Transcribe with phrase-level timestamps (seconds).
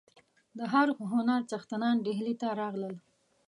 [0.57, 2.95] د هر هنر څښتنان ډهلي ته راغلل.